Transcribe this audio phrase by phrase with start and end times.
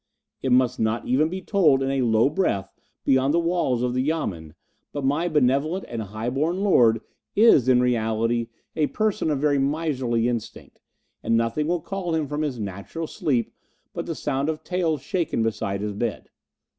[0.41, 2.73] It must not even be told in a low breath
[3.05, 4.55] beyond the walls of the Yamen,
[4.91, 7.01] but my benevolent and high born lord
[7.35, 10.81] is in reality a person of very miserly instinct,
[11.21, 13.53] and nothing will call him from his natural sleep
[13.93, 16.31] but the sound of taels shaken beside his bed.